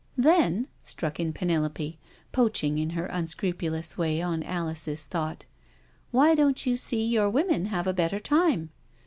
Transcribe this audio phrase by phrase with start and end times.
[0.31, 1.99] "Then,'* struck in Penelope,
[2.31, 5.45] poaching in her unscru pulous way on Alice's thought,"
[6.11, 8.71] why don't you see your women have a better time?